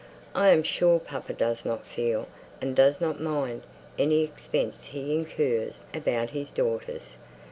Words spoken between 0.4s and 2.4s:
am sure papa does not feel,